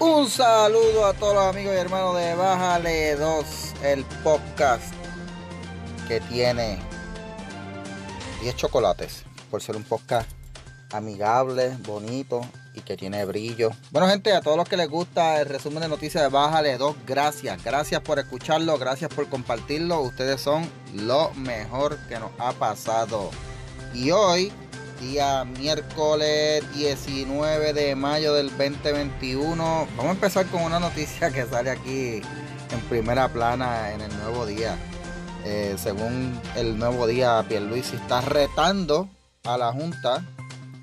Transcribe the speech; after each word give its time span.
Un 0.00 0.28
saludo 0.28 1.06
a 1.06 1.14
todos 1.14 1.34
los 1.34 1.44
amigos 1.44 1.72
y 1.72 1.78
hermanos 1.78 2.16
de 2.16 2.34
Bájale 2.34 3.14
2, 3.14 3.46
el 3.84 4.04
podcast 4.24 4.92
que 6.08 6.20
tiene 6.20 6.80
10 8.42 8.56
chocolates, 8.56 9.22
por 9.52 9.62
ser 9.62 9.76
un 9.76 9.84
podcast 9.84 10.28
amigable, 10.92 11.76
bonito 11.86 12.40
y 12.74 12.80
que 12.80 12.96
tiene 12.96 13.24
brillo. 13.24 13.70
Bueno 13.92 14.08
gente, 14.08 14.34
a 14.34 14.40
todos 14.40 14.56
los 14.56 14.68
que 14.68 14.76
les 14.76 14.90
gusta 14.90 15.40
el 15.40 15.48
resumen 15.48 15.80
de 15.80 15.88
noticias 15.88 16.24
de 16.24 16.28
Bájale 16.28 16.76
2, 16.76 16.96
gracias, 17.06 17.62
gracias 17.62 18.00
por 18.00 18.18
escucharlo, 18.18 18.76
gracias 18.78 19.14
por 19.14 19.28
compartirlo, 19.28 20.00
ustedes 20.00 20.40
son 20.40 20.68
lo 20.92 21.30
mejor 21.34 21.98
que 22.08 22.18
nos 22.18 22.32
ha 22.38 22.52
pasado. 22.52 23.30
Y 23.94 24.10
hoy 24.10 24.52
día 25.04 25.44
miércoles 25.44 26.64
19 26.74 27.74
de 27.74 27.94
mayo 27.94 28.32
del 28.32 28.48
2021. 28.48 29.86
Vamos 29.96 30.06
a 30.06 30.10
empezar 30.10 30.46
con 30.46 30.62
una 30.62 30.80
noticia 30.80 31.30
que 31.30 31.44
sale 31.44 31.70
aquí 31.70 32.22
en 32.70 32.80
primera 32.88 33.28
plana 33.28 33.92
en 33.92 34.00
el 34.00 34.16
nuevo 34.18 34.46
día. 34.46 34.78
Eh, 35.44 35.76
según 35.76 36.40
el 36.56 36.78
nuevo 36.78 37.06
día, 37.06 37.44
Pierluisi 37.46 37.96
está 37.96 38.22
retando 38.22 39.08
a 39.44 39.58
la 39.58 39.72
Junta 39.72 40.24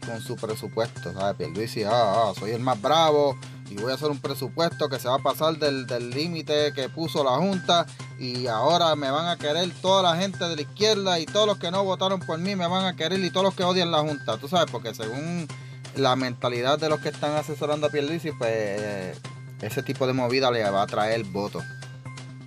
con 0.06 0.22
su 0.22 0.36
presupuesto. 0.36 1.14
¿sabes? 1.14 1.36
Pierluisi, 1.36 1.84
ah, 1.84 1.90
ah, 1.92 2.34
soy 2.38 2.52
el 2.52 2.62
más 2.62 2.80
bravo 2.80 3.36
y 3.72 3.76
voy 3.76 3.92
a 3.92 3.96
hacer 3.96 4.12
un 4.12 4.20
presupuesto 4.20 4.88
que 4.88 5.00
se 5.00 5.08
va 5.08 5.16
a 5.16 5.20
pasar 5.20 5.58
del 5.58 6.12
límite 6.12 6.74
que 6.74 6.90
puso 6.90 7.24
la 7.24 7.38
Junta 7.38 7.88
y 8.22 8.46
ahora 8.46 8.96
me 8.96 9.10
van 9.10 9.28
a 9.28 9.36
querer 9.36 9.72
toda 9.82 10.04
la 10.04 10.16
gente 10.16 10.48
de 10.48 10.56
la 10.56 10.62
izquierda 10.62 11.20
y 11.20 11.26
todos 11.26 11.48
los 11.48 11.58
que 11.58 11.72
no 11.72 11.84
votaron 11.84 12.20
por 12.20 12.38
mí 12.38 12.56
me 12.56 12.68
van 12.68 12.86
a 12.86 12.96
querer 12.96 13.20
y 13.20 13.32
todos 13.32 13.44
los 13.44 13.56
que 13.56 13.64
odian 13.64 13.90
la 13.90 14.02
Junta. 14.02 14.38
Tú 14.38 14.48
sabes, 14.48 14.70
porque 14.72 14.94
según 14.94 15.48
la 15.96 16.16
mentalidad 16.16 16.78
de 16.78 16.88
los 16.88 17.00
que 17.00 17.10
están 17.10 17.34
asesorando 17.34 17.88
a 17.88 17.90
Pierluisi, 17.90 18.32
pues 18.34 19.18
ese 19.60 19.82
tipo 19.82 20.06
de 20.06 20.14
movida 20.14 20.52
le 20.52 20.70
va 20.70 20.84
a 20.84 20.86
traer 20.86 21.24
votos. 21.24 21.64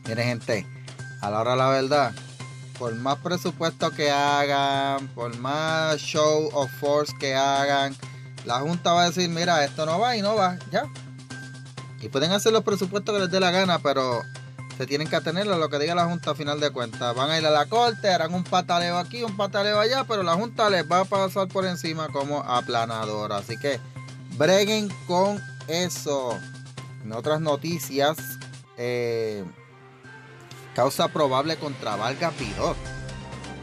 Mire 0.07 0.23
gente, 0.23 0.65
a 1.21 1.29
la 1.29 1.41
hora 1.41 1.51
de 1.51 1.57
la 1.57 1.69
verdad, 1.71 2.13
por 2.79 2.95
más 2.95 3.19
presupuesto 3.19 3.91
que 3.91 4.13
hagan, 4.13 5.09
por 5.09 5.37
más 5.39 5.99
show 5.99 6.51
of 6.53 6.71
force 6.79 7.13
que 7.19 7.35
hagan, 7.35 7.97
la 8.45 8.61
Junta 8.61 8.93
va 8.93 9.03
a 9.03 9.07
decir, 9.07 9.29
mira, 9.29 9.65
esto 9.65 9.87
no 9.87 9.99
va 9.99 10.17
y 10.17 10.23
no 10.23 10.37
va, 10.37 10.57
ya. 10.71 10.85
Y 12.01 12.09
pueden 12.11 12.31
hacer 12.31 12.53
los 12.53 12.63
presupuestos 12.63 13.13
que 13.13 13.23
les 13.23 13.31
dé 13.33 13.41
la 13.41 13.51
gana, 13.51 13.81
pero 13.81 14.23
se 14.77 14.87
tienen 14.87 15.09
que 15.09 15.17
atener 15.17 15.49
a 15.49 15.57
lo 15.57 15.69
que 15.69 15.79
diga 15.79 15.95
la 15.95 16.07
Junta 16.07 16.33
a 16.33 16.35
final 16.35 16.59
de 16.59 16.71
cuentas. 16.71 17.15
Van 17.15 17.31
a 17.31 17.39
ir 17.39 17.47
a 17.47 17.51
la 17.51 17.67
corte, 17.67 18.09
harán 18.09 18.35
un 18.35 18.45
pataleo 18.45 18.99
aquí, 18.99 19.23
un 19.23 19.37
pataleo 19.37 19.79
allá, 19.79 20.05
pero 20.05 20.23
la 20.23 20.35
Junta 20.35 20.69
les 20.69 20.91
va 20.91 21.01
a 21.01 21.05
pasar 21.05 21.49
por 21.49 21.65
encima 21.65 22.09
como 22.09 22.41
aplanadora. 22.41 23.37
Así 23.37 23.57
que 23.57 23.79
breguen 24.37 24.89
con 25.07 25.41
eso. 25.69 26.39
En 27.05 27.13
otras 27.13 27.41
noticias, 27.41 28.17
eh, 28.77 29.45
causa 30.75 31.09
probable 31.09 31.57
contra 31.57 31.97
Vargas 31.97 32.33
Pidot. 32.35 32.77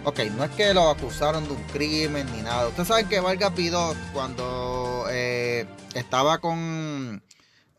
Ok, 0.03 0.19
no 0.35 0.43
es 0.43 0.51
que 0.51 0.73
lo 0.73 0.89
acusaron 0.89 1.43
de 1.43 1.51
un 1.51 1.63
crimen 1.65 2.25
ni 2.35 2.41
nada. 2.41 2.69
Ustedes 2.69 2.87
saben 2.87 3.09
que 3.09 3.19
Vargas 3.19 3.51
Pidot, 3.51 3.97
cuando 4.13 5.05
eh, 5.09 5.67
estaba 5.93 6.39
con 6.39 7.21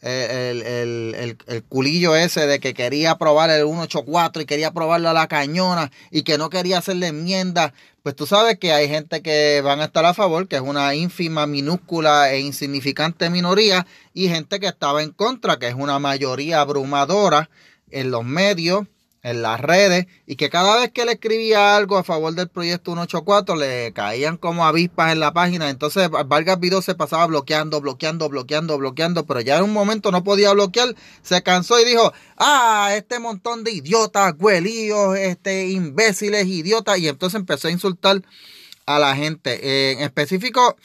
el, 0.03 1.65
culillo 1.69 2.17
ese 2.17 2.47
de 2.47 2.59
que 2.61 2.75
quería 2.75 3.17
probar 3.17 3.51
el 3.51 3.65
184 3.65 4.43
y 4.43 4.47
quería 4.47 4.73
probarlo 4.73 5.09
a 5.09 5.13
la 5.13 5.29
cañona 5.29 5.91
y 6.11 6.23
que 6.23 6.39
no 6.39 6.51
quería 6.51 6.79
hacerle 6.79 7.09
enmienda, 7.09 7.73
pues 8.03 8.17
tú 8.17 8.27
sabes 8.27 8.59
que 8.59 8.73
hay 8.73 8.89
gente 8.89 9.23
que 9.23 9.61
van 9.63 9.81
a 9.81 9.85
estar 9.85 10.05
a 10.05 10.15
favor, 10.15 10.49
que 10.49 10.57
es 10.57 10.63
una 10.63 10.95
ínfima, 10.95 11.47
minúscula 11.47 12.33
e 12.33 12.41
insignificante 12.41 13.31
minoría, 13.31 13.87
y 14.13 14.29
gente 14.29 14.59
que 14.59 14.67
estaba 14.67 15.03
en 15.03 15.11
contra, 15.11 15.59
que 15.59 15.69
es 15.69 15.75
una 15.75 15.99
mayoría 15.99 16.61
abrumadora 16.61 17.49
en 17.91 18.11
los 18.11 18.25
medios 18.25 18.87
en 19.23 19.41
las 19.41 19.61
redes 19.61 20.07
y 20.27 20.37
que 20.37 20.51
cada 20.51 20.77
vez 20.79 20.91
que 20.91 21.05
le 21.05 21.13
escribía 21.13 21.77
algo 21.77 21.97
a 21.97 22.03
favor 22.03 22.35
del 22.35 22.49
proyecto 22.49 22.93
184 22.93 23.55
le 23.57 23.93
caían 23.93 24.37
como 24.37 24.67
avispas 24.67 25.13
en 25.13 25.21
la 25.21 25.33
página. 25.33 25.71
Entonces 25.71 26.11
Vargas 26.11 26.59
Vidó 26.59 26.83
se 26.83 26.95
pasaba 26.95 27.27
bloqueando, 27.27 27.81
bloqueando, 27.81 28.29
bloqueando, 28.29 28.79
bloqueando, 28.79 29.25
pero 29.25 29.41
ya 29.41 29.59
en 29.59 29.65
un 29.65 29.73
momento 29.73 30.11
no 30.11 30.25
podía 30.25 30.53
bloquear, 30.53 30.95
se 31.23 31.43
cansó 31.43 31.81
y 31.81 31.85
dijo, 31.85 32.13
ah, 32.37 32.91
este 32.95 33.21
montón 33.21 33.63
de 33.63 33.73
idiotas, 33.73 34.37
güelíos, 34.37 35.17
este, 35.17 35.69
imbéciles, 35.69 36.47
idiotas, 36.47 36.99
y 36.99 37.09
entonces 37.09 37.39
empezó 37.39 37.69
a 37.69 37.71
insultar 37.71 38.23
a 38.87 38.99
la 38.99 39.15
gente. 39.15 39.93
en 39.93 40.01
específico, 40.01 40.77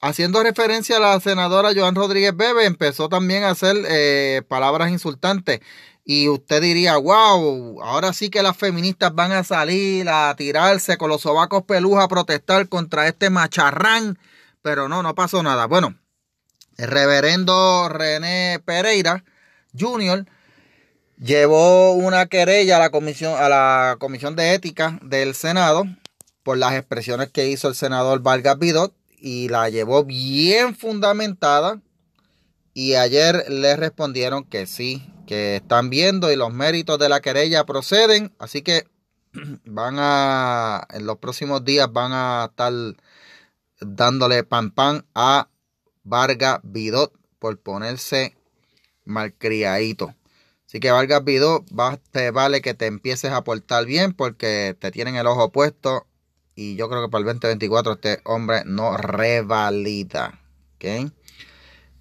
haciendo 0.00 0.42
referencia 0.42 0.98
a 0.98 1.00
la 1.00 1.20
senadora 1.20 1.72
Joan 1.74 1.94
Rodríguez 1.94 2.36
Bebe, 2.36 2.66
empezó 2.66 3.08
también 3.08 3.44
a 3.44 3.50
hacer 3.50 3.76
eh, 3.88 4.42
palabras 4.48 4.90
insultantes. 4.90 5.60
Y 6.08 6.28
usted 6.28 6.62
diría, 6.62 6.96
wow, 6.98 7.82
ahora 7.82 8.12
sí 8.12 8.30
que 8.30 8.44
las 8.44 8.56
feministas 8.56 9.12
van 9.12 9.32
a 9.32 9.42
salir 9.42 10.08
a 10.08 10.32
tirarse 10.36 10.96
con 10.96 11.10
los 11.10 11.22
sobacos 11.22 11.64
peluja 11.64 12.04
a 12.04 12.08
protestar 12.08 12.68
contra 12.68 13.08
este 13.08 13.28
macharrán. 13.28 14.16
Pero 14.62 14.88
no, 14.88 15.02
no 15.02 15.16
pasó 15.16 15.42
nada. 15.42 15.66
Bueno, 15.66 15.98
el 16.76 16.88
reverendo 16.88 17.88
René 17.88 18.60
Pereira 18.64 19.24
Jr. 19.76 20.26
llevó 21.18 21.94
una 21.94 22.26
querella 22.26 22.76
a 22.76 22.80
la 22.80 22.90
comisión, 22.90 23.34
a 23.36 23.48
la 23.48 23.96
comisión 23.98 24.36
de 24.36 24.54
ética 24.54 25.00
del 25.02 25.34
Senado 25.34 25.86
por 26.44 26.56
las 26.56 26.74
expresiones 26.74 27.32
que 27.32 27.48
hizo 27.48 27.66
el 27.66 27.74
senador 27.74 28.20
Vargas 28.20 28.60
Vidot 28.60 28.94
y 29.18 29.48
la 29.48 29.68
llevó 29.70 30.04
bien 30.04 30.76
fundamentada. 30.76 31.80
Y 32.76 32.94
ayer 32.96 33.46
le 33.48 33.74
respondieron 33.74 34.44
que 34.44 34.66
sí, 34.66 35.10
que 35.26 35.56
están 35.56 35.88
viendo 35.88 36.30
y 36.30 36.36
los 36.36 36.52
méritos 36.52 36.98
de 36.98 37.08
la 37.08 37.22
querella 37.22 37.64
proceden. 37.64 38.34
Así 38.38 38.60
que 38.60 38.86
van 39.64 39.96
a, 39.98 40.86
en 40.90 41.06
los 41.06 41.16
próximos 41.16 41.64
días 41.64 41.90
van 41.90 42.12
a 42.12 42.48
estar 42.50 42.74
dándole 43.80 44.44
pan 44.44 44.72
pan 44.72 45.06
a 45.14 45.48
Vargas 46.04 46.60
Vidot 46.64 47.14
por 47.38 47.58
ponerse 47.58 48.36
malcriadito. 49.06 50.14
Así 50.66 50.78
que 50.78 50.90
Vargas 50.90 51.24
Vidot, 51.24 51.64
te 52.10 52.30
vale 52.30 52.60
que 52.60 52.74
te 52.74 52.84
empieces 52.84 53.32
a 53.32 53.42
portar 53.42 53.86
bien 53.86 54.12
porque 54.12 54.76
te 54.78 54.90
tienen 54.90 55.16
el 55.16 55.26
ojo 55.26 55.50
puesto 55.50 56.06
y 56.54 56.76
yo 56.76 56.90
creo 56.90 57.06
que 57.06 57.10
para 57.10 57.20
el 57.20 57.26
2024 57.26 57.92
este 57.94 58.20
hombre 58.24 58.64
no 58.66 58.98
revalida. 58.98 60.38
¿okay? 60.74 61.10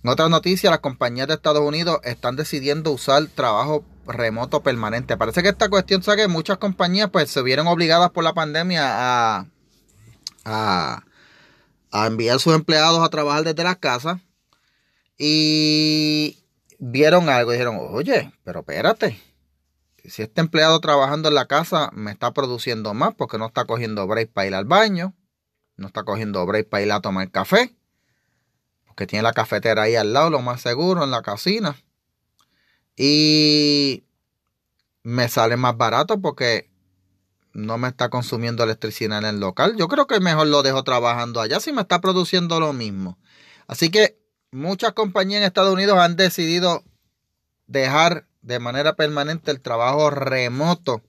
En 0.05 0.09
otras 0.09 0.29
noticias, 0.29 0.69
las 0.69 0.81
compañías 0.81 1.27
de 1.27 1.33
Estados 1.33 1.63
Unidos 1.63 1.99
están 2.03 2.35
decidiendo 2.35 2.91
usar 2.91 3.25
trabajo 3.25 3.83
remoto 4.05 4.61
permanente. 4.61 5.17
Parece 5.17 5.41
que 5.41 5.49
esta 5.49 5.67
cuestión, 5.67 6.03
sabe 6.03 6.21
que 6.21 6.27
muchas 6.27 6.59
compañías 6.59 7.09
pues 7.09 7.31
se 7.31 7.41
vieron 7.41 7.65
obligadas 7.65 8.11
por 8.11 8.23
la 8.23 8.35
pandemia 8.35 8.83
a, 8.85 9.47
a, 10.45 11.03
a 11.91 12.05
enviar 12.05 12.39
sus 12.39 12.53
empleados 12.53 13.03
a 13.03 13.09
trabajar 13.09 13.45
desde 13.45 13.63
las 13.63 13.77
casas 13.77 14.21
y 15.17 16.37
vieron 16.77 17.27
algo 17.27 17.51
y 17.51 17.55
dijeron, 17.55 17.79
oye, 17.79 18.31
pero 18.43 18.59
espérate, 18.59 19.19
si 20.03 20.21
este 20.21 20.39
empleado 20.39 20.79
trabajando 20.81 21.29
en 21.29 21.33
la 21.33 21.47
casa 21.47 21.89
me 21.93 22.11
está 22.11 22.31
produciendo 22.31 22.93
más 22.93 23.15
porque 23.15 23.39
no 23.39 23.47
está 23.47 23.65
cogiendo 23.65 24.05
break 24.05 24.31
para 24.33 24.45
ir 24.45 24.53
al 24.53 24.65
baño, 24.65 25.15
no 25.77 25.87
está 25.87 26.03
cogiendo 26.03 26.45
break 26.45 26.69
para 26.69 26.83
ir 26.83 26.91
a 26.91 27.01
tomar 27.01 27.31
café 27.31 27.75
que 28.95 29.07
tiene 29.07 29.23
la 29.23 29.33
cafetera 29.33 29.83
ahí 29.83 29.95
al 29.95 30.13
lado, 30.13 30.29
lo 30.29 30.41
más 30.41 30.61
seguro, 30.61 31.03
en 31.03 31.11
la 31.11 31.21
cocina. 31.21 31.75
Y 32.95 34.05
me 35.03 35.27
sale 35.27 35.57
más 35.57 35.77
barato 35.77 36.19
porque 36.19 36.69
no 37.53 37.77
me 37.77 37.87
está 37.87 38.09
consumiendo 38.09 38.63
electricidad 38.63 39.19
en 39.19 39.25
el 39.25 39.39
local. 39.39 39.75
Yo 39.77 39.87
creo 39.87 40.07
que 40.07 40.19
mejor 40.19 40.47
lo 40.47 40.63
dejo 40.63 40.83
trabajando 40.83 41.41
allá 41.41 41.59
si 41.59 41.71
me 41.71 41.81
está 41.81 42.01
produciendo 42.01 42.59
lo 42.59 42.73
mismo. 42.73 43.17
Así 43.67 43.89
que 43.89 44.19
muchas 44.51 44.93
compañías 44.93 45.39
en 45.39 45.47
Estados 45.47 45.73
Unidos 45.73 45.97
han 45.97 46.15
decidido 46.15 46.83
dejar 47.67 48.27
de 48.41 48.59
manera 48.59 48.95
permanente 48.95 49.51
el 49.51 49.61
trabajo 49.61 50.09
remoto, 50.09 51.01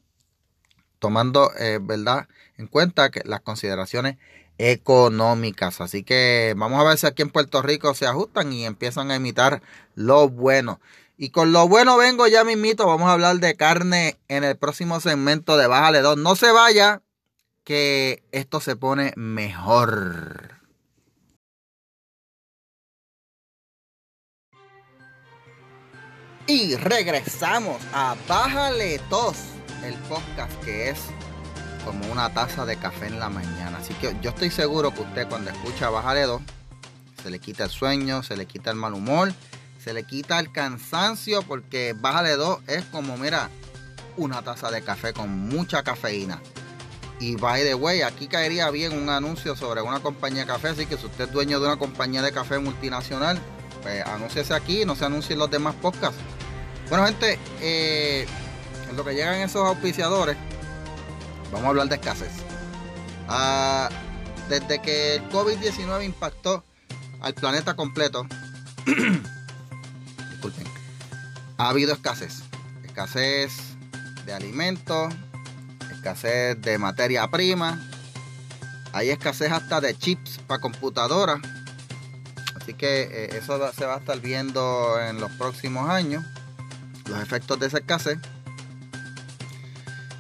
tomando 0.99 1.51
eh, 1.59 1.79
¿verdad? 1.81 2.29
en 2.57 2.67
cuenta 2.67 3.11
que 3.11 3.23
las 3.25 3.41
consideraciones 3.41 4.17
económicas. 4.59 5.81
Así 5.81 6.03
que 6.03 6.55
vamos 6.57 6.81
a 6.81 6.85
ver 6.85 6.99
si 6.99 7.07
aquí 7.07 7.23
en 7.23 7.31
Puerto 7.31 7.63
Rico 7.63 7.95
se 7.95 8.07
ajustan 8.07 8.53
y 8.53 8.65
empiezan 8.65 9.11
a 9.11 9.17
imitar 9.17 9.63
lo 9.95 10.29
bueno. 10.29 10.81
Y 11.19 11.31
con 11.31 11.53
lo 11.53 11.67
bueno 11.67 11.97
vengo 11.97 12.27
ya 12.27 12.45
mismito, 12.45 12.87
vamos 12.87 13.09
a 13.09 13.13
hablar 13.13 13.37
de 13.39 13.57
carne 13.57 14.19
en 14.29 14.45
el 14.45 14.57
próximo 14.57 15.01
segmento 15.01 15.57
de 15.57 15.67
Bájale 15.67 16.01
2. 16.01 16.19
No 16.19 16.37
se 16.37 16.53
vaya, 16.53 17.01
que 17.65 18.23
esto 18.33 18.61
se 18.61 18.77
pone 18.77 19.13
mejor. 19.17 20.61
Y 26.47 26.77
regresamos 26.77 27.83
a 27.93 28.15
Bájale 28.29 29.01
2, 29.11 29.37
el 29.85 29.95
podcast 30.09 30.53
que 30.65 30.91
es 30.91 30.99
como 31.87 32.11
una 32.13 32.35
taza 32.35 32.67
de 32.67 32.77
café 32.77 33.07
en 33.07 33.21
la 33.21 33.31
mañana. 33.31 33.79
Así 33.79 33.95
que 33.95 34.15
yo 34.21 34.31
estoy 34.31 34.51
seguro 34.51 34.93
que 34.93 35.03
usted 35.03 35.29
cuando 35.29 35.53
escucha 35.53 35.89
Bájale 35.89 36.23
2, 36.23 36.43
se 37.23 37.31
le 37.31 37.39
quita 37.39 37.65
el 37.65 37.71
sueño, 37.71 38.25
se 38.25 38.37
le 38.37 38.47
quita 38.47 38.71
el 38.71 38.77
mal 38.77 38.93
humor, 38.93 39.33
se 39.83 39.95
le 39.95 40.03
quita 40.03 40.41
el 40.41 40.51
cansancio 40.51 41.43
porque 41.43 41.95
bájale 41.97 42.37
dos 42.37 42.59
es 42.67 42.85
como, 42.87 43.17
mira, 43.17 43.51
una 44.17 44.43
taza 44.43 44.69
de 44.71 44.83
café 44.83 45.13
con 45.13 45.31
mucha 45.31 45.85
cafeína. 45.85 46.43
Y 47.21 47.37
by 47.37 47.63
the 47.63 47.75
way, 47.77 48.03
aquí 48.03 48.27
caería 48.27 48.69
bien 48.71 48.93
un 48.93 49.09
anuncio 49.09 49.55
sobre 49.55 49.81
una 49.81 50.01
compañía 50.01 50.41
de 50.41 50.49
café, 50.49 50.69
así 50.69 50.87
que 50.87 50.97
si 50.97 51.07
usted 51.07 51.27
es 51.27 51.33
dueño 51.33 51.61
de 51.61 51.67
una 51.67 51.77
compañía 51.79 52.21
de 52.21 52.33
café 52.33 52.59
multinacional, 52.59 53.39
pues 53.83 54.05
anúnciese 54.05 54.55
aquí, 54.55 54.85
no 54.85 54.97
se 54.97 55.05
anuncien 55.05 55.39
los 55.39 55.51
demás 55.51 55.77
podcasts. 55.77 56.19
Bueno, 56.89 57.07
gente, 57.07 57.39
eh, 57.61 58.27
en 58.91 58.97
lo 58.97 59.05
que 59.05 59.15
llegan 59.15 59.37
esos 59.37 59.67
auspiciadores, 59.67 60.37
vamos 61.51 61.67
a 61.67 61.69
hablar 61.69 61.89
de 61.89 61.97
escasez. 61.97 62.33
Ah, 63.29 63.89
desde 64.49 64.81
que 64.81 65.17
el 65.17 65.29
COVID-19 65.31 66.05
impactó 66.05 66.65
al 67.21 67.35
planeta 67.35 67.75
completo, 67.75 68.27
disculpen, 70.31 70.67
ha 71.59 71.69
habido 71.69 71.93
escasez. 71.93 72.43
Escasez 72.85 73.53
de 74.25 74.33
alimentos, 74.33 75.13
escasez 75.91 76.61
de 76.61 76.79
materia 76.79 77.27
prima, 77.29 77.81
hay 78.93 79.11
escasez 79.11 79.53
hasta 79.53 79.81
de 79.81 79.97
chips 79.97 80.39
para 80.47 80.61
computadoras. 80.61 81.41
Así 82.55 82.75
que 82.75 83.03
eh, 83.03 83.37
eso 83.37 83.73
se 83.73 83.85
va 83.85 83.97
a 83.97 83.99
estar 83.99 84.21
viendo 84.21 84.99
en 85.01 85.21
los 85.21 85.31
próximos 85.33 85.89
años, 85.91 86.25
los 87.07 87.21
efectos 87.21 87.61
de 87.61 87.67
esa 87.67 87.79
escasez. 87.79 88.19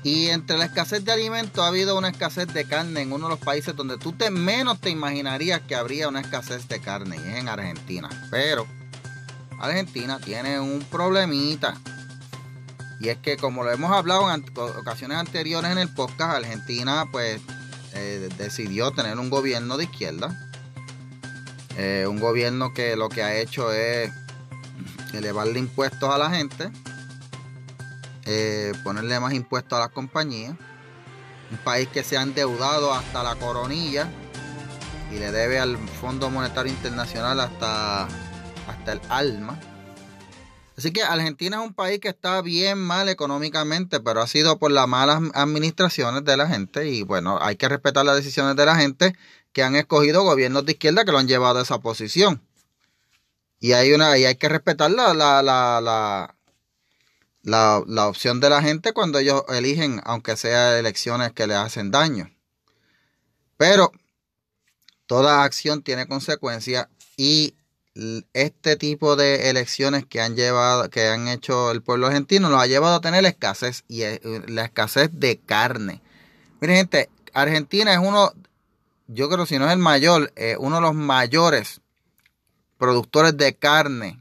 Y 0.06 0.28
entre 0.28 0.56
la 0.56 0.66
escasez 0.66 1.04
de 1.04 1.10
alimentos 1.10 1.64
ha 1.64 1.66
habido 1.66 1.98
una 1.98 2.10
escasez 2.10 2.46
de 2.54 2.64
carne 2.64 3.00
en 3.00 3.12
uno 3.12 3.26
de 3.26 3.30
los 3.30 3.40
países 3.40 3.74
donde 3.74 3.98
tú 3.98 4.12
te 4.12 4.30
menos 4.30 4.80
te 4.80 4.88
imaginarías 4.88 5.62
que 5.62 5.74
habría 5.74 6.06
una 6.06 6.20
escasez 6.20 6.68
de 6.68 6.78
carne, 6.78 7.16
y 7.16 7.28
es 7.28 7.38
en 7.38 7.48
Argentina. 7.48 8.08
Pero 8.30 8.68
Argentina 9.58 10.20
tiene 10.20 10.60
un 10.60 10.78
problemita. 10.92 11.74
Y 13.00 13.08
es 13.08 13.18
que 13.18 13.36
como 13.36 13.64
lo 13.64 13.72
hemos 13.72 13.90
hablado 13.90 14.32
en 14.32 14.44
ocasiones 14.78 15.18
anteriores 15.18 15.72
en 15.72 15.78
el 15.78 15.88
podcast, 15.88 16.36
Argentina 16.36 17.06
pues 17.10 17.40
eh, 17.92 18.28
decidió 18.38 18.92
tener 18.92 19.18
un 19.18 19.28
gobierno 19.28 19.76
de 19.76 19.84
izquierda. 19.86 20.38
Eh, 21.78 22.06
un 22.08 22.20
gobierno 22.20 22.72
que 22.72 22.94
lo 22.94 23.08
que 23.08 23.24
ha 23.24 23.34
hecho 23.34 23.72
es 23.72 24.12
elevarle 25.14 25.58
impuestos 25.58 26.08
a 26.08 26.16
la 26.16 26.30
gente, 26.30 26.70
eh, 28.26 28.72
ponerle 28.84 29.18
más 29.20 29.32
impuestos 29.32 29.76
a 29.76 29.80
las 29.80 29.90
compañías. 29.90 30.54
Un 31.50 31.58
país 31.58 31.88
que 31.88 32.02
se 32.02 32.18
ha 32.18 32.22
endeudado 32.22 32.92
hasta 32.92 33.22
la 33.22 33.36
coronilla 33.36 34.08
y 35.12 35.18
le 35.18 35.30
debe 35.30 35.58
al 35.58 35.76
Fondo 36.00 36.28
Monetario 36.30 36.72
Internacional 36.72 37.38
hasta, 37.40 38.04
hasta 38.66 38.92
el 38.92 39.00
alma. 39.08 39.58
Así 40.76 40.92
que 40.92 41.02
Argentina 41.02 41.56
es 41.56 41.62
un 41.62 41.72
país 41.72 42.00
que 42.00 42.08
está 42.08 42.42
bien 42.42 42.78
mal 42.78 43.08
económicamente, 43.08 44.00
pero 44.00 44.20
ha 44.20 44.26
sido 44.26 44.58
por 44.58 44.70
las 44.70 44.86
malas 44.86 45.22
administraciones 45.32 46.22
de 46.24 46.36
la 46.36 46.48
gente 46.48 46.86
y 46.88 47.02
bueno, 47.02 47.38
hay 47.40 47.56
que 47.56 47.68
respetar 47.68 48.04
las 48.04 48.16
decisiones 48.16 48.56
de 48.56 48.66
la 48.66 48.76
gente 48.76 49.16
que 49.52 49.62
han 49.62 49.74
escogido 49.74 50.22
gobiernos 50.22 50.66
de 50.66 50.72
izquierda 50.72 51.06
que 51.06 51.12
lo 51.12 51.18
han 51.18 51.28
llevado 51.28 51.60
a 51.60 51.62
esa 51.62 51.78
posición. 51.80 52.42
Y 53.58 53.72
hay 53.72 53.92
una 53.92 54.18
y 54.18 54.26
hay 54.26 54.34
que 54.36 54.50
respetar 54.50 54.90
la, 54.90 55.14
la, 55.14 55.42
la, 55.42 55.80
la, 55.80 56.35
la 57.46 58.08
opción 58.08 58.40
de 58.40 58.50
la 58.50 58.60
gente 58.60 58.92
cuando 58.92 59.18
ellos 59.18 59.44
eligen, 59.48 60.00
aunque 60.04 60.36
sea 60.36 60.78
elecciones 60.78 61.32
que 61.32 61.46
le 61.46 61.54
hacen 61.54 61.90
daño. 61.90 62.30
Pero 63.56 63.92
toda 65.06 65.44
acción 65.44 65.82
tiene 65.82 66.06
consecuencias 66.06 66.88
y 67.16 67.54
este 68.34 68.76
tipo 68.76 69.16
de 69.16 69.48
elecciones 69.48 70.04
que 70.04 70.20
han 70.20 70.36
llevado, 70.36 70.90
que 70.90 71.06
han 71.08 71.28
hecho 71.28 71.70
el 71.70 71.82
pueblo 71.82 72.08
argentino, 72.08 72.48
nos 72.48 72.62
ha 72.62 72.66
llevado 72.66 72.96
a 72.96 73.00
tener 73.00 73.22
la 73.22 73.30
escasez 73.30 73.84
y 73.88 74.02
la 74.48 74.64
escasez 74.64 75.10
de 75.12 75.38
carne. 75.38 76.02
Miren, 76.60 76.76
gente, 76.76 77.10
Argentina 77.32 77.92
es 77.92 77.98
uno, 77.98 78.32
yo 79.06 79.30
creo 79.30 79.46
si 79.46 79.58
no 79.58 79.66
es 79.66 79.72
el 79.72 79.78
mayor, 79.78 80.32
eh, 80.36 80.56
uno 80.58 80.76
de 80.76 80.82
los 80.82 80.94
mayores 80.94 81.80
productores 82.76 83.36
de 83.36 83.54
carne 83.54 84.20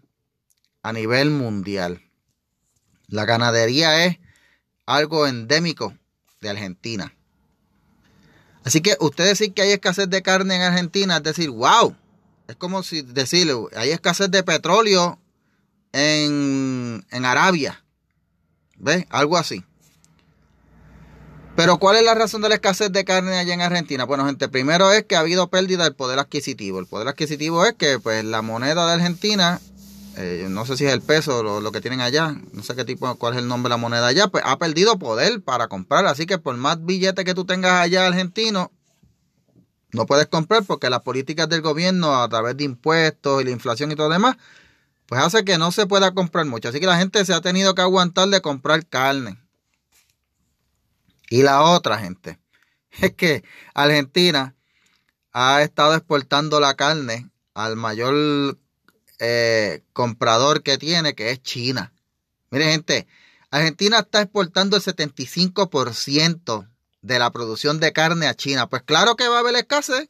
a 0.82 0.94
nivel 0.94 1.32
mundial. 1.32 2.02
La 3.08 3.26
ganadería 3.26 4.06
es 4.06 4.18
algo 4.86 5.28
endémico 5.28 5.98
de 6.42 6.50
Argentina. 6.50 7.16
Así 8.64 8.82
que 8.82 8.98
usted 9.00 9.26
decir 9.26 9.54
que 9.54 9.62
hay 9.62 9.72
escasez 9.72 10.10
de 10.10 10.22
carne 10.24 10.56
en 10.56 10.62
Argentina 10.62 11.18
es 11.18 11.24
decir, 11.24 11.50
wow, 11.52 11.96
es 12.48 12.56
como 12.56 12.84
si 12.84 13.02
decirle, 13.02 13.54
hay 13.76 13.92
escasez 13.92 14.30
de 14.32 14.44
petróleo 14.44 15.20
en, 15.94 17.06
en 17.12 17.26
Arabia. 17.26 17.84
¿Ves? 18.78 19.06
Algo 19.10 19.38
así. 19.38 19.64
Pero 21.56 21.78
¿cuál 21.78 21.96
es 21.96 22.04
la 22.04 22.16
razón 22.16 22.42
de 22.42 22.50
la 22.50 22.56
escasez 22.56 22.92
de 22.92 23.06
carne 23.06 23.38
allá 23.38 23.54
en 23.54 23.62
Argentina? 23.62 24.04
Bueno, 24.04 24.26
gente, 24.26 24.50
primero 24.50 24.92
es 24.92 25.06
que 25.06 25.16
ha 25.16 25.22
habido 25.22 25.48
pérdida 25.50 25.86
del 25.86 25.96
poder 25.96 26.20
adquisitivo. 26.20 26.80
El 26.80 26.86
poder 26.86 27.08
adquisitivo 27.08 27.66
es 27.66 27.74
que 27.74 27.98
pues 28.00 28.26
la 28.26 28.42
moneda 28.42 28.86
de 28.88 28.94
Argentina, 28.94 29.62
eh, 30.18 30.48
no 30.50 30.66
sé 30.66 30.78
si 30.78 30.86
es 30.86 30.94
el 30.94 31.02
peso 31.02 31.44
lo, 31.44 31.60
lo 31.60 31.72
que 31.72 31.82
tienen 31.82 32.02
allá, 32.02 32.36
no 32.54 32.64
sé 32.64 32.76
qué 32.76 32.86
tipo, 32.86 33.14
cuál 33.16 33.34
es 33.34 33.40
el 33.40 33.48
nombre 33.48 33.70
de 33.70 33.74
la 33.74 33.78
moneda 33.78 34.08
allá, 34.08 34.28
pues 34.28 34.44
ha 34.46 34.58
perdido 34.58 34.98
poder 34.98 35.42
para 35.42 35.68
comprar. 35.68 36.06
Así 36.06 36.26
que 36.26 36.38
por 36.38 36.56
más 36.56 36.84
billetes 36.86 37.26
que 37.26 37.34
tú 37.34 37.46
tengas 37.46 37.82
allá 37.82 38.08
argentino, 38.08 38.72
no 39.92 40.06
puedes 40.06 40.28
comprar 40.28 40.64
porque 40.64 40.90
las 40.90 41.02
políticas 41.02 41.50
del 41.50 41.62
gobierno 41.62 42.22
a 42.22 42.30
través 42.30 42.56
de 42.58 42.64
impuestos 42.64 43.42
y 43.42 43.46
la 43.46 43.52
inflación 43.52 43.92
y 43.92 43.96
todo 43.96 44.08
lo 44.08 44.14
demás, 44.14 44.38
pues 45.06 45.22
hace 45.22 45.44
que 45.44 45.58
no 45.58 45.72
se 45.72 45.86
pueda 45.86 46.14
comprar 46.14 46.46
mucho. 46.46 46.70
Así 46.70 46.80
que 46.80 46.86
la 46.86 46.98
gente 46.98 47.24
se 47.26 47.34
ha 47.34 47.42
tenido 47.42 47.76
que 47.76 47.82
aguantar 47.82 48.30
de 48.30 48.42
comprar 48.42 48.86
carne. 48.86 49.40
Y 51.30 51.44
la 51.44 51.62
otra, 51.64 51.98
gente, 51.98 52.40
es 53.02 53.14
que 53.14 53.44
Argentina 53.74 54.56
ha 55.34 55.62
estado 55.62 55.96
exportando 55.96 56.60
la 56.60 56.76
carne 56.76 57.30
al 57.54 57.76
mayor 57.76 58.58
eh, 59.20 59.84
comprador 59.94 60.64
que 60.64 60.78
tiene, 60.78 61.16
que 61.16 61.32
es 61.32 61.42
China. 61.42 61.94
Mire, 62.50 62.72
gente, 62.72 63.08
Argentina 63.52 64.00
está 64.00 64.22
exportando 64.22 64.78
el 64.78 64.84
75% 64.84 66.68
de 67.02 67.20
la 67.20 67.32
producción 67.32 67.80
de 67.80 67.94
carne 67.94 68.28
a 68.28 68.34
China. 68.34 68.68
Pues 68.68 68.82
claro 68.84 69.16
que 69.16 69.28
va 69.28 69.38
a 69.38 69.40
haber 69.40 69.56
escasez. 69.56 70.10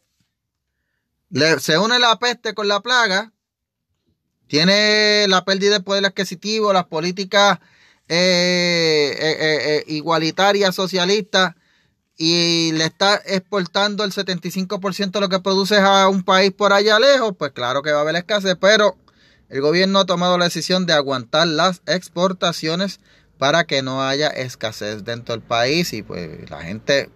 se 1.59 1.77
une 1.77 1.99
la 1.99 2.17
peste 2.17 2.53
con 2.53 2.67
la 2.67 2.79
plaga. 2.79 3.31
Tiene 4.47 5.27
la 5.27 5.43
pérdida 5.43 5.73
de 5.73 5.83
poder 5.83 6.05
adquisitivo, 6.05 6.71
las 6.71 6.85
políticas 6.85 7.59
eh, 8.07 9.15
eh, 9.19 9.37
eh, 9.39 9.83
igualitarias 9.87 10.75
socialistas 10.75 11.55
y 12.17 12.71
le 12.73 12.85
está 12.85 13.21
exportando 13.25 14.03
el 14.03 14.11
75% 14.11 15.11
de 15.11 15.19
lo 15.19 15.29
que 15.29 15.39
produce 15.39 15.77
a 15.77 16.07
un 16.07 16.23
país 16.23 16.51
por 16.51 16.73
allá 16.73 16.99
lejos, 16.99 17.33
pues 17.37 17.51
claro 17.51 17.81
que 17.81 17.91
va 17.91 17.99
a 17.99 18.01
haber 18.01 18.15
escasez, 18.15 18.55
pero 18.59 18.97
el 19.49 19.61
gobierno 19.61 19.99
ha 19.99 20.05
tomado 20.05 20.37
la 20.37 20.45
decisión 20.45 20.85
de 20.85 20.93
aguantar 20.93 21.47
las 21.47 21.81
exportaciones 21.85 22.99
para 23.37 23.65
que 23.65 23.81
no 23.81 24.01
haya 24.01 24.29
escasez 24.29 25.03
dentro 25.03 25.35
del 25.35 25.43
país 25.43 25.93
y 25.93 26.03
pues 26.03 26.49
la 26.49 26.63
gente 26.63 27.09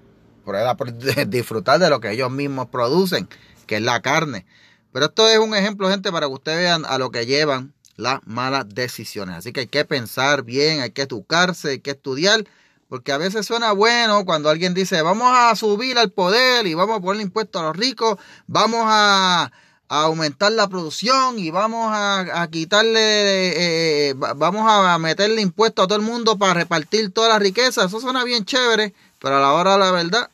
pueda 0.43 0.75
disfrutar 1.27 1.79
de 1.79 1.89
lo 1.89 1.99
que 1.99 2.11
ellos 2.11 2.31
mismos 2.31 2.67
producen, 2.67 3.29
que 3.67 3.77
es 3.77 3.81
la 3.81 4.01
carne. 4.01 4.45
Pero 4.91 5.05
esto 5.05 5.29
es 5.29 5.37
un 5.37 5.55
ejemplo, 5.55 5.89
gente, 5.89 6.11
para 6.11 6.27
que 6.27 6.33
ustedes 6.33 6.57
vean 6.57 6.85
a 6.85 6.97
lo 6.97 7.11
que 7.11 7.25
llevan 7.25 7.73
las 7.95 8.19
malas 8.25 8.65
decisiones. 8.67 9.35
Así 9.35 9.53
que 9.53 9.61
hay 9.61 9.67
que 9.67 9.85
pensar 9.85 10.43
bien, 10.43 10.81
hay 10.81 10.91
que 10.91 11.03
educarse, 11.03 11.69
hay 11.69 11.79
que 11.79 11.91
estudiar, 11.91 12.45
porque 12.89 13.11
a 13.11 13.17
veces 13.17 13.45
suena 13.45 13.71
bueno 13.71 14.25
cuando 14.25 14.49
alguien 14.49 14.73
dice, 14.73 15.01
vamos 15.03 15.31
a 15.31 15.55
subir 15.55 15.97
al 15.97 16.11
poder 16.11 16.65
y 16.67 16.73
vamos 16.73 16.97
a 16.97 17.01
poner 17.01 17.21
impuestos 17.21 17.61
a 17.61 17.65
los 17.65 17.77
ricos, 17.77 18.17
vamos 18.47 18.83
a 18.85 19.51
aumentar 19.89 20.51
la 20.51 20.67
producción 20.67 21.39
y 21.39 21.51
vamos 21.51 21.91
a, 21.91 22.47
quitarle, 22.51 24.09
eh, 24.09 24.13
vamos 24.15 24.63
a 24.67 24.97
meterle 24.99 25.41
impuestos 25.41 25.85
a 25.85 25.87
todo 25.87 25.97
el 25.97 26.05
mundo 26.05 26.37
para 26.37 26.53
repartir 26.53 27.11
toda 27.11 27.29
la 27.29 27.39
riqueza. 27.39 27.85
Eso 27.85 27.99
suena 27.99 28.23
bien 28.23 28.45
chévere, 28.45 28.93
pero 29.19 29.37
a 29.37 29.39
la 29.39 29.53
hora 29.53 29.73
de 29.73 29.79
la 29.79 29.91
verdad 29.91 30.29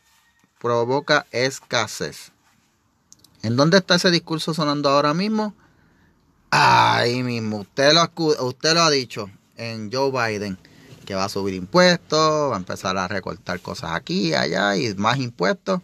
provoca 0.59 1.25
escasez. 1.31 2.31
¿En 3.43 3.55
dónde 3.55 3.77
está 3.77 3.95
ese 3.95 4.11
discurso 4.11 4.53
sonando 4.53 4.89
ahora 4.89 5.13
mismo? 5.13 5.53
Ahí 6.51 7.23
mismo, 7.23 7.59
usted 7.59 7.93
lo, 7.93 8.11
usted 8.45 8.73
lo 8.73 8.81
ha 8.81 8.89
dicho 8.89 9.29
en 9.57 9.91
Joe 9.91 10.11
Biden, 10.11 10.57
que 11.05 11.15
va 11.15 11.25
a 11.25 11.29
subir 11.29 11.53
impuestos, 11.53 12.51
va 12.51 12.55
a 12.55 12.59
empezar 12.59 12.97
a 12.97 13.07
recortar 13.07 13.59
cosas 13.61 13.91
aquí 13.93 14.33
allá 14.33 14.75
y 14.75 14.93
más 14.95 15.17
impuestos. 15.17 15.81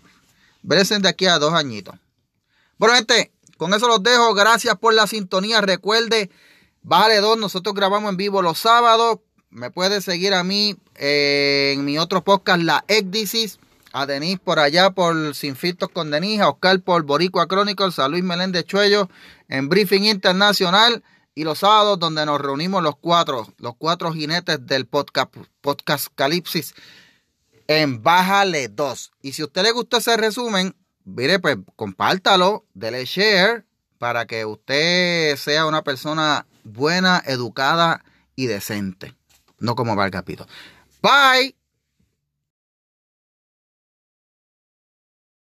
Veresen 0.64 1.02
de 1.02 1.10
aquí 1.10 1.26
a 1.26 1.40
dos 1.40 1.54
añitos. 1.54 1.96
Bueno, 2.78 2.96
gente, 2.96 3.32
con 3.58 3.74
eso 3.74 3.88
los 3.88 4.04
dejo. 4.04 4.34
Gracias 4.34 4.76
por 4.78 4.94
la 4.94 5.08
sintonía. 5.08 5.62
Recuerde, 5.62 6.30
Vale 6.84 7.18
2, 7.18 7.38
nosotros 7.38 7.76
grabamos 7.76 8.10
en 8.10 8.18
vivo 8.18 8.42
los 8.42 8.58
sábados. 8.58 9.20
Me 9.52 9.70
puede 9.70 10.02
seguir 10.02 10.34
a 10.34 10.44
mí 10.44 10.76
en 10.96 11.86
mi 11.86 12.00
otro 12.00 12.24
podcast, 12.24 12.62
La 12.62 12.84
Ecdisis. 12.88 13.60
A 13.94 14.06
Denis 14.06 14.40
por 14.40 14.58
allá 14.58 14.92
por 14.92 15.36
Sin 15.36 15.56
Filtros 15.56 15.92
con 15.92 16.10
Denis. 16.10 16.40
A 16.40 16.50
Oscar 16.50 16.82
por 16.82 17.04
Boricua 17.04 17.48
Chronicles. 17.48 18.00
A 18.00 18.08
Luis 18.08 18.24
Meléndez 18.24 18.66
Chuello 18.66 19.10
en 19.48 19.70
Briefing 19.70 20.06
Internacional. 20.06 21.04
Y 21.36 21.44
los 21.44 21.60
sábados 21.60 22.00
donde 22.00 22.26
nos 22.26 22.42
reunimos 22.42 22.84
los 22.84 22.98
cuatro, 22.98 23.48
los 23.58 23.76
cuatro 23.78 24.12
jinetes 24.12 24.66
del 24.66 24.86
podcast, 24.86 25.36
podcast 25.62 26.08
Calipsis 26.16 26.74
en 27.68 28.04
Bájale 28.04 28.68
2. 28.68 29.12
Y 29.22 29.34
si 29.34 29.42
a 29.42 29.46
usted 29.46 29.64
le 29.64 29.72
gustó 29.72 29.98
ese 29.98 30.18
resumen, 30.18 30.76
mire, 31.06 31.40
pues 31.40 31.58
compártalo, 31.76 32.66
dele 32.74 33.06
share 33.06 33.66
para 33.98 34.26
que 34.26 34.46
usted 34.46 35.36
sea 35.38 35.66
una 35.66 35.84
persona 35.84 36.46
buena, 36.64 37.22
educada 37.26 38.04
y 38.36 38.48
decente. 38.48 39.16
No 39.60 39.76
como 39.76 39.96
Valgapito. 39.96 40.48
Bye. 41.02 41.61